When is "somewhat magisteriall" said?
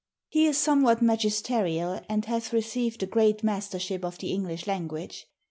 0.57-2.03